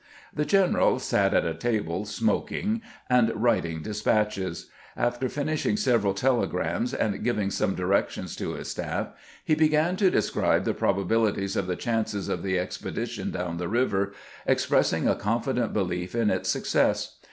[0.33, 4.67] The gen eral sat at a table, smoking, and writing despatches.
[4.97, 9.09] After finishing several telegrams and giving some direc tions to his staff,
[9.45, 14.11] he began to describe the probabilities of the chances of the expedition down the river,
[14.47, 17.17] ex pressing a confident belief in its success.